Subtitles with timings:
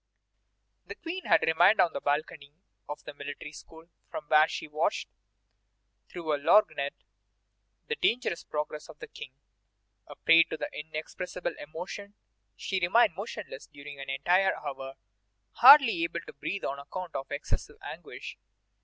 [0.87, 2.53] The Queen had remained on the balcony
[2.89, 3.85] of the Military School.
[4.09, 5.07] From there she watched
[6.09, 7.03] through a lorgnette
[7.87, 9.31] the dangerous progress of the King.
[10.07, 12.15] A prey to inexpressible emotion,
[12.55, 14.95] she remained motionless during an entire hour,
[15.51, 18.39] hardly able to breathe on account of excessive anguish.